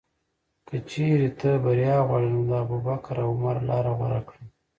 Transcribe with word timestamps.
که 0.67 0.75
چېرې 0.89 1.29
ته 1.39 1.49
بریا 1.63 1.97
غواړې، 2.07 2.27
نو 2.33 2.41
د 2.49 2.51
ابوبکر 2.63 3.15
او 3.25 3.29
عمر 3.35 3.57
لاره 3.69 3.91
غوره 3.97 4.21
کړه. 4.27 4.43